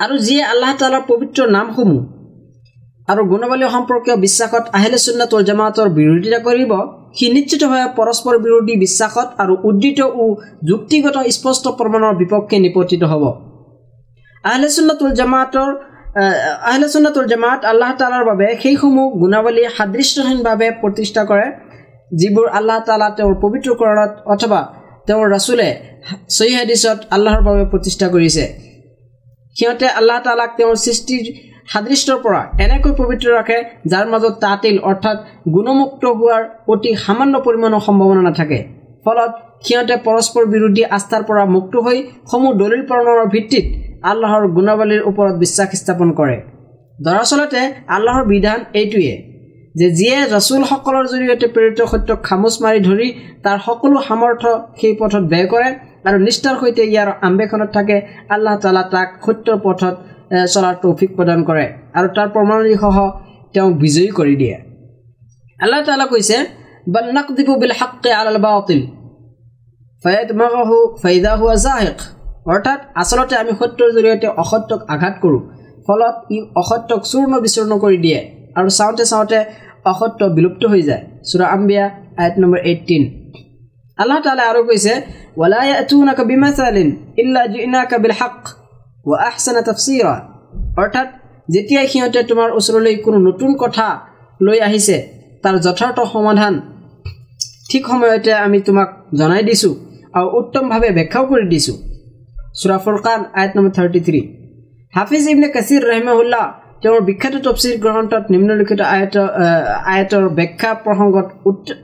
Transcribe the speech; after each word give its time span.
আৰু 0.00 0.14
যিয়ে 0.18 0.42
আল্লাহ 0.52 0.72
তালাৰ 0.78 1.02
পবিত্ৰ 1.08 1.40
নামসমূহ 1.56 2.00
আৰু 3.08 3.22
গুণাৱলী 3.32 3.66
সম্পৰ্কীয় 3.74 4.16
বিশ্বাসত 4.24 4.64
আহিলে 4.78 4.98
চুন্নাতুল 5.04 5.42
জামাতৰ 5.48 5.88
বিৰোধিতা 5.98 6.40
কৰিব 6.46 6.72
সি 7.16 7.26
নিশ্চিতভাৱে 7.36 7.86
পৰস্পৰ 7.98 8.34
বিৰোধী 8.44 8.74
বিশ্বাসত 8.84 9.28
আৰু 9.42 9.54
উদ্দিত 9.68 9.98
ও 10.20 10.24
যুক্তিগত 10.70 11.16
স্পষ্ট 11.36 11.64
প্ৰমাণৰ 11.78 12.18
বিপক্ষে 12.22 12.56
নিপতিত 12.64 13.02
হ'ব। 13.12 13.24
আহিলে 14.44 14.68
চুন্নাতুল 14.76 15.10
জামাতৰ 15.20 15.70
আহিলে 16.68 16.88
চুন্নাতুল 16.94 17.26
জামাত 17.32 17.60
আল্লাহ 17.72 17.90
তালাৰ 18.00 18.24
বাবে 18.30 18.46
সেইসমূহ 18.62 19.06
গুণাৱলী 19.22 19.62
সাদৃশ্যহীনভাৱে 19.76 20.68
প্ৰতিষ্ঠা 20.82 21.22
কৰে 21.30 21.46
যিবোৰ 22.10 22.46
আল্লাহ 22.58 22.78
তালা 22.88 23.08
তেওঁৰ 23.16 23.34
পবিত্ৰকৰণত 23.44 24.12
অথবা 24.34 24.60
তেওঁৰ 25.06 25.26
ৰাচুলে 25.34 25.68
চহী 26.36 26.52
হাদিছত 26.58 26.98
আল্লাহৰ 27.14 27.42
বাবে 27.48 27.62
প্ৰতিষ্ঠা 27.72 28.06
কৰিছে। 28.16 28.44
সিহঁতে 29.56 29.86
আল্লাহ 29.98 30.18
তালাক 30.26 30.50
তেওঁৰ 30.58 30.76
সৃষ্টিৰ 30.84 31.24
সাদৃশ্যৰ 31.72 32.18
পৰা 32.24 32.40
এনেকৈ 32.64 32.92
পবিত্ৰ 33.00 33.26
ৰাখে 33.38 33.58
যাৰ 33.92 34.06
মাজত 34.12 34.34
তাতিল 34.44 34.76
অৰ্থাৎ 34.90 35.16
গুণমুক্ত 35.54 36.02
হোৱাৰ 36.18 36.42
অতি 36.72 36.90
সামান্য 37.04 37.34
পৰিমাণৰ 37.46 37.82
সম্ভাৱনা 37.86 38.22
নাথাকে। 38.28 38.58
ফলত 39.04 39.32
সিহঁতে 39.66 39.96
পৰস্পৰ 40.06 40.44
বিৰোধী 40.54 40.82
আস্থাৰ 40.96 41.22
পৰা 41.28 41.44
মুক্ত 41.54 41.74
হৈ 41.86 41.98
সমূহ 42.30 42.52
দলিল 42.62 42.82
প্ৰণৰ 42.90 43.18
ভিত্তিত 43.34 43.66
আল্লাহৰ 44.10 44.44
গুণাৱলীৰ 44.56 45.02
ওপৰত 45.10 45.34
বিশ্বাস 45.42 45.68
স্থাপন 45.80 46.08
কৰে। 46.18 46.36
দৰাচলতে 47.06 47.60
আল্লাহৰ 47.96 48.24
বিধান 48.32 48.58
এইটোৱে। 48.80 49.14
যে 49.74 49.86
যিয়ে 49.98 50.18
ৰচুলসকলৰ 50.34 51.04
জৰিয়তে 51.12 51.46
প্ৰেৰিত 51.54 51.80
সত্যক 51.92 52.18
খামোচ 52.26 52.54
মাৰি 52.64 52.80
ধৰি 52.88 53.08
তাৰ 53.44 53.58
সকলো 53.66 53.96
সামৰ্থ্য 54.08 54.50
সেই 54.80 54.94
পথত 55.00 55.24
ব্যয় 55.32 55.46
কৰে 55.52 55.68
আৰু 56.06 56.18
নিষ্ঠাৰ 56.26 56.56
সৈতে 56.60 56.82
ইয়াৰ 56.92 57.08
আম্বেখনত 57.28 57.70
থাকে 57.76 57.96
আল্লাহ 58.34 58.54
তালা 58.62 58.82
তাক 58.92 59.08
সত্যৰ 59.24 59.58
পথত 59.64 59.94
চলাৰ 60.52 60.76
তৌফিক 60.82 61.10
প্ৰদান 61.16 61.40
কৰে 61.48 61.64
আৰু 61.98 62.08
তাৰ 62.16 62.28
প্ৰমাণীসহ 62.34 62.96
তেওঁক 63.54 63.72
বিজয়ী 63.82 64.10
কৰি 64.18 64.34
দিয়ে। 64.36 64.56
আল্লাহ 65.60 65.80
তালা 65.86 66.06
কৈছে 66.06 66.36
বান্নাকদিবু 66.94 67.52
বিল 67.62 67.74
হাক্কে 67.80 68.10
আল 68.20 68.38
বাতিল 68.46 68.80
ফয়েদ 70.04 70.28
মাহু 70.40 70.76
ফৈদা 71.02 71.32
হোৱা 71.40 71.56
জাহেক 71.64 71.98
অৰ্থাৎ 72.50 72.80
আচলতে 73.02 73.34
আমি 73.42 73.52
সত্যৰ 73.60 73.90
জৰিয়তে 73.96 74.28
অসত্যক 74.42 74.80
আঘাত 74.94 75.14
কৰোঁ 75.22 75.42
ফলত 75.86 76.16
ই 76.34 76.38
অসত্যক 76.62 77.00
চূৰ্ণ 77.10 77.32
বিচূৰ্ণ 77.44 77.72
কৰি 77.84 77.98
দিয়ে 78.04 78.20
আৰু 78.58 78.68
চাওঁতে 78.78 79.04
চাওঁতে 79.12 79.38
অসত্য 79.92 80.20
বিলুপ্ত 80.36 80.62
হৈ 80.72 80.82
যায়। 80.88 81.02
চুৰা 81.28 81.46
আম্বিয়া 81.56 81.84
আইট 82.22 82.34
নম্বৰ 82.42 82.60
এইটিন 82.70 83.02
আল্লাহ 83.98 84.18
তালে 84.26 84.42
আৰু 84.50 84.60
কৈছে 84.68 84.92
অৰ্থাৎ 90.82 91.08
যেতিয়াই 91.54 91.86
সিহঁতে 91.92 92.20
তোমাৰ 92.30 92.48
ওচৰলৈ 92.58 92.94
কোনো 93.06 93.18
নতুন 93.28 93.50
কথা 93.62 93.86
লৈ 94.40 94.58
আহিছে 94.68 94.96
তাৰ 95.42 95.54
যথাৰ্থ 95.66 95.98
সমাধান 96.14 96.54
ঠিক 97.70 97.82
সময়তে 97.90 98.32
আমি 98.46 98.58
তোমাক 98.66 98.88
জনাই 99.18 99.42
দিছোঁ 99.48 99.72
আৰু 100.16 100.26
উত্তমভাৱে 100.38 100.88
ব্যাখ্যাও 100.98 101.24
কৰি 101.30 101.46
দিছোঁ। 101.52 101.76
চুৰা 102.58 102.76
ফুৰকান 102.84 103.20
আয়ত 103.38 103.52
নম্বৰ 103.56 103.72
থাৰ্টি 103.78 104.00
থ্ৰী 104.06 104.20
হাফিজ 104.94 105.24
ইবনে 105.32 105.48
কাছিৰ 105.54 105.80
ৰহমাউল্লাহ 105.90 106.44
তেওঁৰ 106.82 107.00
বিখ্যাত 107.08 107.34
তফচিৰ 107.46 107.74
গ্ৰন্থত 107.84 108.24
নিম্নলিখিত 108.34 108.80
আয়ত 108.94 109.16
আয়তৰ 109.94 110.24
ব্যাখ্যা 110.38 110.70
প্ৰসংগত 110.84 111.26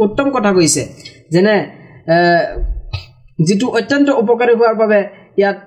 উত্তম 0.05 0.27
কথা 0.36 0.50
কৈছে। 0.56 0.82
যেনে 1.34 1.56
যিটো 3.47 3.66
অত্যন্ত 3.78 4.08
উপকাৰী 4.22 4.52
হোৱাৰ 4.58 4.74
বাবে 4.82 5.00
ইয়াত 5.41 5.58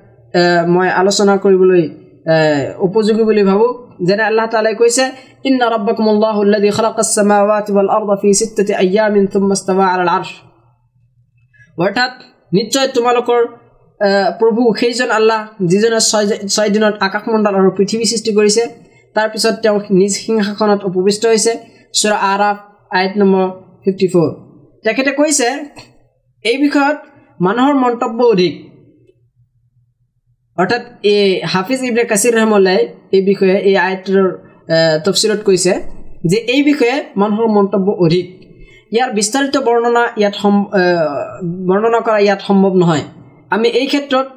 মই 0.73 0.88
আলোচনা 1.02 1.33
কৰিবলৈ 1.43 1.83
উপযোগী 2.88 3.23
বুলি 3.30 3.43
ভাবোঁ। 3.49 3.71
যেনে 4.07 4.23
আল্লাহ 4.30 4.45
তালাই 4.53 4.75
কৈছে 4.81 5.05
আৰশ। 10.17 10.30
অৰ্থাৎ 11.77 12.14
নিশ্চয় 12.58 12.87
তোমালোকৰ 12.95 13.42
প্ৰভু 14.39 14.61
সেইজন 14.80 15.09
আল্লাহ 15.17 15.39
যিজনে 15.69 15.99
ছয় 16.09 16.25
ছয় 16.53 16.69
দিনত 16.73 16.95
আকাশমণ্ডল 17.08 17.53
আৰু 17.59 17.69
পৃথিৱী 17.77 18.05
সৃষ্টি 18.11 18.31
কৰিছে। 18.37 18.64
তাৰপিছত 19.15 19.55
তেওঁ 19.63 19.77
নিজ 19.99 20.13
সিংহাসনত 20.25 20.79
উপবিষ্ট 20.89 21.23
হৈছে। 21.31 21.53
চুৰা 21.99 22.17
আৰাফ 22.33 22.57
আইট 22.97 23.13
নম্বৰ 23.21 23.45
ফিফটি 23.83 24.07
ফ'ৰ 24.13 24.29
তেখেতে 24.85 25.11
কৈছে 25.19 25.47
এই 26.45 26.57
বিষয়ত 26.65 26.97
মানুহৰ 27.39 27.75
মন্তব্য 27.85 28.19
অধিক। 28.33 28.53
অৰ্থাৎ 30.57 30.83
এই 31.13 31.27
হাফিজ 31.53 31.79
ইবনে 31.89 32.03
কাছিৰ 32.11 32.33
ৰহমল্লাই 32.37 32.81
এই 33.15 33.21
বিষয়ে 33.29 33.55
এই 33.69 33.75
আয়তৰ 33.87 34.25
তফচিলত 35.05 35.41
কৈছে 35.47 35.73
যে 36.31 36.37
এই 36.55 36.61
বিষয়ে 36.69 36.95
মানুহৰ 37.21 37.47
মন্তব্য 37.57 37.87
অধিক। 38.05 38.25
ইয়াৰ 38.93 39.09
বিস্তাৰিত 39.17 39.55
বৰ্ণনা 39.67 40.03
ইয়াত 40.21 40.35
সম 40.41 40.55
বৰ্ণনা 41.69 41.99
কৰা 42.07 42.19
ইয়াত 42.25 42.41
সম্ভৱ 42.47 42.73
নহয়। 42.81 43.03
আমি 43.55 43.67
এই 43.80 43.87
ক্ষেত্ৰত 43.91 44.27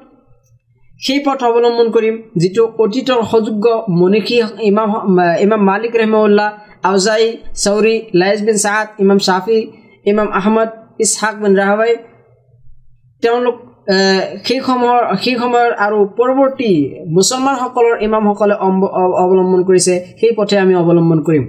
সেই 1.02 1.20
পথ 1.26 1.40
অৱলম্বন 1.48 1.88
কৰিম 1.96 2.14
যিটো 2.40 2.62
অতীতৰ 2.82 3.20
সুযোগ্য 3.32 3.66
মনীষী 4.00 4.36
ইমাম 4.70 4.90
ইমাম 5.44 5.62
মালিক 5.70 5.92
ৰহমউল্লাহ 6.00 6.48
আউজাই 6.88 7.24
চৌৰি 7.64 7.94
লাইজ 8.20 8.38
বিন 8.46 8.56
চাহাদ 8.64 8.86
ইমাম 9.02 9.18
শ্বাফি 9.26 9.58
ইমাম 10.10 10.28
আহমদ 10.40 10.68
ইছহাক 11.04 11.34
বিন 11.42 11.52
ৰাহাবাই 11.60 11.92
তেওঁলোক 13.22 13.56
সেই 14.46 14.60
সময়ৰ 14.68 15.02
সেই 15.22 15.36
সময়ৰ 15.42 15.70
আৰু 15.84 15.98
পৰৱৰ্তী 16.18 16.70
মুছলমানসকলৰ 17.16 17.94
ইমামসকলে 18.06 18.54
অৱলম্বন 19.22 19.60
কৰিছে 19.68 19.94
সেই 20.20 20.32
পথে 20.38 20.56
আমি 20.64 20.74
অৱলম্বন 20.82 21.18
কৰিম। 21.26 21.44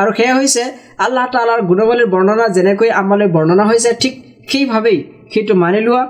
আৰু 0.00 0.10
সেয়া 0.18 0.34
হৈছে 0.38 0.62
আল্লাহ 1.04 1.24
তালাৰ 1.34 1.60
গুণাৱলীৰ 1.70 2.08
বৰ্ণনা 2.14 2.46
যেনেকৈ 2.56 2.88
আমালৈ 3.00 3.28
বৰ্ণনা 3.36 3.64
হৈছে 3.70 3.90
ঠিক 4.02 4.14
সেইভাৱেই 4.50 4.98
সেইটো 5.32 5.54
মানি 5.62 5.80
লোৱা। 5.86 6.02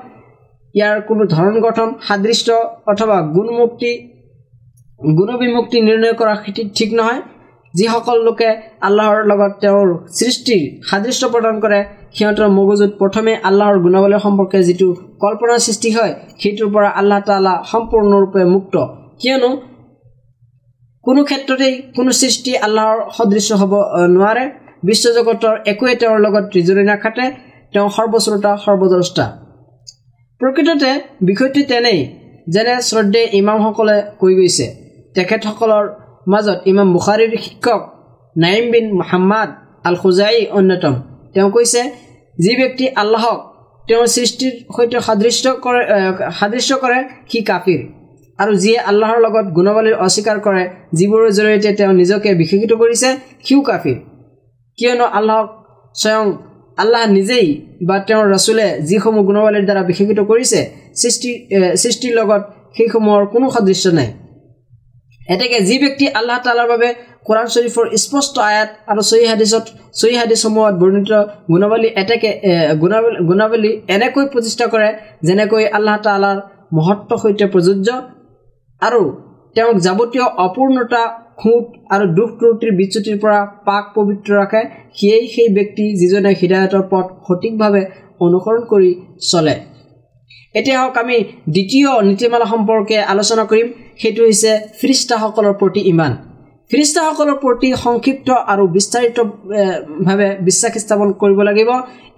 ইয়াৰ 0.75 0.97
কোনো 1.09 1.22
ধৰণ 1.34 1.55
গঠন 1.66 1.88
সাদৃশ্য 2.06 2.49
অথবা 2.93 3.16
গুণমুক্তি 3.37 3.93
গুণবিমুক্তি 5.00 5.78
নিৰ্ণয় 5.88 6.15
কৰা 6.21 6.34
ঠিক 6.78 6.91
নহয়। 6.99 7.21
যিসকল 7.75 8.19
লোকে 8.27 8.50
আল্লাহৰ 8.87 9.19
লগত 9.31 9.53
তেওঁৰ 9.62 9.88
সৃষ্টিৰ 10.19 10.62
সাদৃশ্য 10.88 11.22
প্ৰদান 11.33 11.56
কৰে 11.65 11.81
সিহঁতৰ 12.16 12.49
মগজুত 12.59 12.91
প্ৰথমে 13.00 13.33
আল্লাহৰ 13.49 13.77
গুণাৱলী 13.84 14.19
সম্পৰ্কে 14.27 14.59
যিটো 14.69 14.88
কল্পনাৰ 15.22 15.60
সৃষ্টি 15.66 15.91
হয় 15.97 16.12
সেইটোৰ 16.41 16.69
পৰা 16.75 16.89
আল্লাহ 17.00 17.21
তালা 17.28 17.54
সম্পূৰ্ণৰূপে 17.72 18.43
মুক্ত। 18.54 18.75
কিয়নো 19.21 19.50
কোনো 21.04 21.21
ক্ষেত্ৰতেই 21.28 21.75
কোনো 21.97 22.10
সৃষ্টি 22.21 22.53
আল্লাহৰ 22.66 22.99
সদৃশ্য 23.16 23.50
হ'ব 23.60 23.72
নোৱাৰে। 24.16 24.44
বিশ্বজগতৰ 24.89 25.54
একোৱে 25.72 25.94
তেওঁৰ 26.00 26.19
লগত 26.27 26.44
ত্ৰিজুৰি 26.53 26.83
নাখাটে 26.91 27.25
তেওঁ 27.72 27.89
সৰ্বশ্ৰোতা 27.97 28.53
সৰ্বদ্ৰষ্টা। 28.65 29.25
প্ৰকৃততে 30.42 30.91
বিষয়টি 31.28 31.62
তেনেই 31.70 32.00
যেনে 32.54 32.75
শ্ৰদ্ধে 32.88 33.22
ইমামসকলে 33.41 33.97
কৈ 34.20 34.32
গৈছে। 34.38 34.66
তেখেতসকলৰ 35.14 35.84
মাজত 36.32 36.58
ইমাম 36.70 36.88
বুখাৰীৰ 36.94 37.32
শিক্ষক 37.44 37.80
নাইম 38.36 38.64
বিন 38.72 38.86
মহাম্মাদ 39.00 39.48
আল 39.88 39.97
খুজাই 40.03 40.38
অন্যতম। 40.58 40.94
তেওঁ 41.34 41.48
কৈছে 41.56 41.80
যি 42.36 42.53
ব্যক্তি 42.60 42.84
আল্লাহক 43.03 43.38
তেওঁৰ 43.84 44.06
সৃষ্টিৰ 44.16 44.53
সৈতে 44.75 44.98
সাদৃশ্য 45.06 45.44
কৰে 45.64 45.82
সাদৃশ্য 46.38 46.72
কৰে 46.82 46.98
সি 47.30 47.38
কাফিৰ। 47.50 47.80
আৰু 48.38 48.53
যিয়ে 48.62 48.78
আল্লাহৰ 48.91 49.19
লগত 49.26 49.47
গুণাৱলীৰ 49.56 49.97
অস্বীকাৰ 50.06 50.38
কৰে 50.47 50.62
যিবোৰৰ 50.98 51.30
জৰিয়তে 51.38 51.70
তেওঁ 51.78 51.92
নিজকে 52.00 52.30
বিশেষিত 52.41 52.72
কৰিছে 52.82 53.09
সিও 53.47 53.60
কাফিৰ। 53.69 53.97
কিয়নো 54.78 55.06
আল্লাহক 55.19 55.48
স্বয়ং 55.94 56.26
আল্লাহ 56.78 57.03
নিজেই 57.16 57.47
বা 57.88 57.97
তেওঁৰ 58.09 58.27
ৰচুলে 58.34 58.66
যিসমূহ 58.88 59.22
গুণাৱলীৰ 59.28 59.65
দ্বাৰা 59.69 59.83
বিশেষিত 59.91 60.21
কৰিছে 60.31 60.60
সৃষ্টি 61.00 61.31
সৃষ্টিৰ 61.83 62.12
লগত 62.19 62.43
সেইসমূহৰ 62.77 63.22
কোনো 63.33 63.47
সাদৃশ্য 63.55 63.87
নাই। 63.99 64.10
এতেকে 65.28 65.59
যি 65.69 65.77
ব্যক্তি 65.83 66.04
আল্লাহ 66.19 66.39
তালাৰ 66.45 66.69
বাবে 66.72 66.89
কোৰাণ 67.27 67.47
শ্বৰীফৰ 67.54 67.84
স্পষ্ট 68.04 68.34
আয়াত 68.51 68.69
আৰু 68.91 69.03
চহী 69.10 69.27
হাদিছত 69.33 69.65
চহী 70.01 70.16
হাদিছসমূহত 70.21 70.74
বৰ্ণিত 70.83 71.13
গুণাৱলী 71.53 71.89
এতেকে 72.03 72.30
গুণাৱলী 72.83 73.18
গুণাৱলী 73.28 73.71
এনেকৈ 73.97 74.25
প্ৰতিষ্ঠা 74.33 74.66
কৰে 74.72 74.89
যেনেকৈ 75.27 75.65
আল্লাহ 75.78 75.97
তালাৰ 76.07 76.39
মহত্ব 76.77 77.10
সৈতে 77.22 77.47
প্ৰযোজ্য 77.54 77.89
আৰু 78.83 79.03
তেওঁক 79.57 79.77
যাৱতীয় 79.86 80.27
অপূৰ্ণতা 80.45 81.03
খুঁত 81.42 81.65
আৰু 81.94 82.04
দুখ 82.18 82.30
ত্ৰুটিৰ 82.39 82.72
বিচ্যুতিৰ 82.80 83.16
পৰা 83.22 83.39
পাক 83.68 83.84
পবিত্ৰ 83.97 84.30
ৰাখে 84.41 84.62
সিয়েই 84.98 85.27
সেই 85.34 85.48
ব্যক্তি 85.56 85.84
যিজনে 86.00 86.30
হৃদায়তৰ 86.41 86.84
পথ 86.92 87.06
সঠিকভাৱে 87.27 87.83
অনুসৰণ 88.27 88.62
কৰি 88.72 88.91
চলে। 89.30 89.54
এতিয়া 90.59 90.78
হওক 90.80 90.97
আমি 91.03 91.16
দ্বিতীয় 91.54 91.91
নীতিমালা 92.09 92.47
সম্পৰ্কে 92.53 92.97
আলোচনা 93.12 93.44
কৰিম। 93.50 93.66
সেইটো 94.00 94.21
হৈছে 94.27 94.53
ফ্ৰিষ্টাসকলৰ 94.80 95.54
প্ৰতি 95.60 95.80
ইমান। 95.92 96.12
ফিৰিষ্টাসকলৰ 96.71 97.36
প্ৰতি 97.44 97.68
সংক্ষিপ্ত 97.84 98.28
আৰু 98.53 98.65
বিস্তাৰিতভাৱে 98.77 100.28
বিশ্বাস 100.48 100.72
স্থাপন 100.84 101.09
কৰিব 101.22 101.39
লাগিব। 101.48 101.71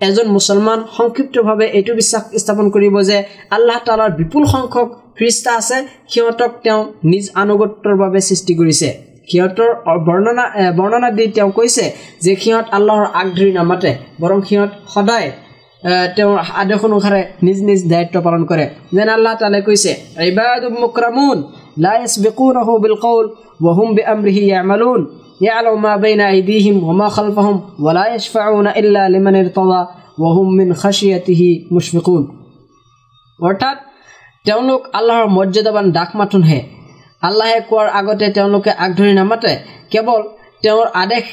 এজন 0.08 0.26
মুছলমান 0.36 0.78
সংক্ষিপ্তভাৱে 0.96 1.66
এইটো 1.78 1.92
বিশ্বাস 2.00 2.22
স্থাপন 2.42 2.66
কৰিব 2.74 2.94
যে 3.08 3.18
আল্লাহ 3.56 3.78
তালাৰ 3.86 4.10
বিপুল 4.20 4.42
সংখ্যক 4.54 4.88
ফিৰিষ্টা 5.16 5.50
আছে। 5.60 5.76
সিহঁতক 6.12 6.52
তেওঁ 6.64 6.82
নিজ 7.10 7.24
আনুগত্যৰ 7.42 7.94
বাবে 8.02 8.20
সৃষ্টি 8.28 8.52
কৰিছে। 8.60 8.88
সিহঁতৰ 9.30 9.70
বৰ্ণনা 10.08 10.44
বৰ্ণনা 10.78 11.08
দি 11.18 11.24
তেওঁ 11.36 11.50
কৈছে 11.58 11.84
যে 12.24 12.32
সিহঁত 12.42 12.66
আল্লাহৰ 12.76 13.06
আগধৰি 13.20 13.52
নামাতে 13.58 13.90
বৰং 14.20 14.38
সিহঁত 14.48 14.70
সদায় 14.94 15.28
তেওঁৰ 16.16 16.38
আদেশ 16.62 16.80
অনুসাৰে 16.88 17.20
নিজ 17.46 17.58
নিজ 17.68 17.80
দায়িত্ব 17.92 18.16
পালন 18.26 18.42
কৰে। 18.50 18.64
যেন 18.96 19.08
আল্লাহ 19.16 19.32
তালে 19.40 19.60
কৈছে 19.68 19.92
অৰ্থাৎ 33.38 33.76
তেওঁলোক 34.46 34.80
আল্লাহৰ 34.98 35.26
মৰ্যাদাবান 35.36 35.86
ডাক 35.92 36.10
মাথোনহে 36.16 36.60
আল্লাহে 37.28 37.58
কোৱাৰ 37.70 37.88
আগতে 37.98 38.26
তেওঁলোকে 38.36 38.70
আগধৰি 38.84 39.12
নামাতে। 39.20 39.52
কেৱল 39.92 40.20
তেওঁৰ 40.64 40.86
আদেশ 41.02 41.24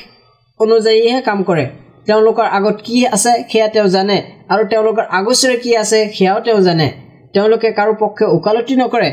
অনুযায়ীহে 0.60 1.20
কাম 1.28 1.40
কৰে। 1.50 1.66
তেওঁলোকৰ 2.08 2.48
আগত 2.58 2.78
কি 2.86 2.96
আছে 3.16 3.32
সেয়া 3.52 3.68
তেওঁ 3.74 3.88
জানে 3.96 4.18
আৰু 4.52 4.64
তেওঁলোকৰ 4.72 5.06
আগচৰে 5.20 5.56
কি 5.64 5.72
আছে 5.84 6.00
সেয়াও 6.16 6.40
তেওঁ 6.46 6.62
জানে। 6.68 6.88
তেওঁলোকে 7.34 7.70
কাৰো 7.78 7.94
পক্ষে 8.04 8.26
ওকালতি 8.36 8.74
নকৰে 8.82 9.10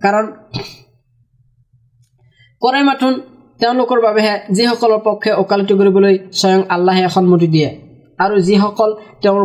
কাৰণ 0.00 0.24
কৰে 2.62 2.80
মাথোন 2.88 3.14
তেওঁলোকৰ 3.60 3.98
বাবেহে 4.06 4.34
যিসকলৰ 4.56 5.00
পক্ষে 5.08 5.30
ওকালতি 5.42 5.72
কৰিবলৈ 5.80 6.14
স্বয়ং 6.40 6.60
আল্লাহে 6.74 7.04
সন্মতি 7.16 7.48
দিয়ে। 7.54 7.70
আৰু 8.24 8.34
যিসকল 8.48 8.90
তেওঁৰ 9.22 9.42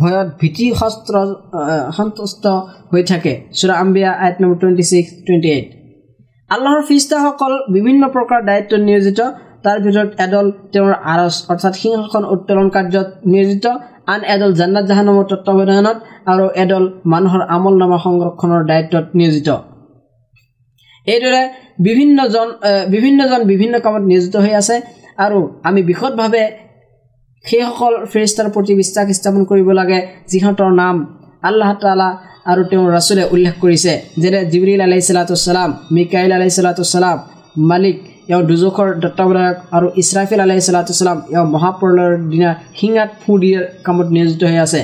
ভয়ত 0.00 0.28
ভীতি 0.40 0.66
শস্ত্ৰ 0.80 1.14
সন্তুষ্ট 1.98 2.44
হৈ 2.90 3.02
থাকে। 3.10 3.32
চুৰা 3.58 3.74
আম্বিয়া 3.82 4.10
eight 4.24 4.36
number 4.42 4.56
twenty 4.60 4.84
six 4.90 5.10
twenty 5.26 5.48
eight 5.56 5.68
আল্লাহৰ 6.50 6.82
ফিষ্টাসকল 6.88 7.52
বিভিন্ন 7.72 8.02
প্ৰকাৰ 8.12 8.40
দায়িত্বত 8.48 8.80
নিয়োজিত 8.82 9.20
তাৰ 9.64 9.78
ভিতৰত 9.84 10.10
এডল 10.26 10.46
তেওঁৰ 10.72 10.92
আৰচ 11.12 11.34
অৰ্থাৎ 11.52 11.74
সিংহাসন 11.82 12.24
উত্তোলন 12.34 12.68
কাৰ্যত 12.76 13.08
নিয়োজিত 13.32 13.66
আন 14.12 14.20
এডল 14.34 14.52
জান্নাত 14.60 14.84
জাহানমৰ 14.90 15.24
তত্বাৱধানত 15.32 15.98
আৰু 16.32 16.44
এডল 16.62 16.84
মানুহৰ 17.12 17.42
আমল 17.56 17.74
নামা 17.82 17.98
সংৰক্ষণৰ 18.04 18.62
দায়িত্বত 18.70 19.06
নিয়োজিত। 19.18 19.48
এইদৰে 21.06 21.42
বিভিন্নজন 21.86 22.48
বিভিন্নজন 22.94 23.40
বিভিন্ন 23.52 23.74
কামত 23.84 24.04
নিয়োজিত 24.10 24.34
হৈ 24.44 24.52
আছে 24.62 24.76
আৰু 25.24 25.38
আমি 25.68 25.80
বিশদভাৱে 25.90 26.44
সেইসকল 27.44 27.94
ফেৰিষ্টাৰ 28.12 28.48
প্ৰতি 28.54 28.72
বিশ্বাস 28.82 29.06
স্থাপন 29.18 29.42
কৰিব 29.50 29.68
লাগে 29.80 29.98
যিহঁতৰ 30.30 30.70
নাম 30.82 30.96
আল্লাহ 31.42 31.70
তালা 31.82 32.08
আৰু 32.50 32.62
তেওঁৰ 32.70 32.88
ৰাচুলে 32.96 33.24
উল্লেখ 33.34 33.54
কৰিছে 33.64 33.92
যেনে 34.22 34.40
জিবৰিল 34.52 34.80
আলাই 34.86 35.00
চালাতুচালাম 35.08 35.70
মিকাইল 35.94 36.32
আলাই 36.36 36.50
চালাতুচালাম 36.56 37.18
মালিক 37.70 37.96
এওঁ 38.32 38.42
দুজোখৰ 38.48 38.88
দত্তাৱধায়ক 39.02 39.56
আৰু 39.76 39.86
ইছৰাফিল 40.02 40.40
আলাই 40.46 40.60
চালাতুচালাম 40.68 41.18
এওঁ 41.34 41.46
মহাপ্ৰলয়ৰ 41.54 42.12
দিনা 42.32 42.50
শিঙাত 42.78 43.10
ফু 43.22 43.30
দিয়াৰ 43.42 43.64
কামত 43.84 44.08
নিয়োজিত 44.14 44.42
হৈ 44.50 44.58
আছে। 44.66 44.80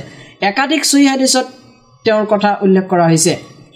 একাধিক 0.51 0.83
চুই 0.91 1.05
হাদিছত 1.13 1.47
তেওঁৰ 2.05 2.25
কথা 2.33 2.51
উল্লেখ 2.65 2.85
কৰা 2.93 3.05
হৈছে। 3.11 3.33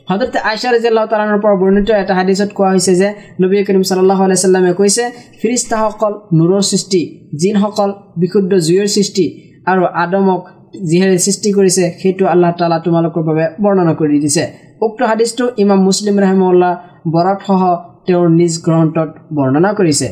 হজৰত 0.09 0.35
আইচা 0.51 0.69
ৰাজিয়াল্লাহ 0.75 1.05
তালানৰ 1.11 1.41
পৰা 1.45 1.55
বৰ্ণিত 1.63 1.89
এটা 2.03 2.15
হাদিছত 2.19 2.51
কোৱা 2.59 2.71
হৈছে 2.75 2.93
যে 3.01 3.09
নবী 3.43 3.57
কৰিম 3.69 3.83
চাল্লাহ 3.89 4.19
আলাইচাল্লামে 4.27 4.73
কৈছে 4.81 5.05
ফিৰিষ্টাসকল 5.41 6.13
নূৰৰ 6.39 6.63
সৃষ্টি 6.71 7.01
জিনসকল 7.41 7.91
বিশুদ্ধ 8.21 8.53
জুইৰ 8.67 8.89
সৃষ্টি 8.97 9.25
আৰু 9.71 9.83
আদমক 10.03 10.41
যিহেৰে 10.89 11.17
সৃষ্টি 11.27 11.51
কৰিছে 11.59 11.85
সেইটো 12.01 12.25
আল্লাহ 12.33 12.51
তালা 12.59 12.79
তোমালোকৰ 12.87 13.23
বাবে 13.29 13.45
বৰ্ণনা 13.65 13.93
কৰি 14.01 14.17
দিছে। 14.25 14.45
উক্ত 14.87 15.01
হাদিছটো 15.11 15.45
ইমাম 15.63 15.81
মুছলিম 15.87 16.17
ৰহমুল্লাহ 16.25 16.73
বৰাতসহ 17.15 17.63
তেওঁৰ 18.07 18.29
নিজ 18.41 18.53
গ্ৰন্থত 18.67 19.11
বৰ্ণনা 19.37 19.71
কৰিছে। 19.79 20.09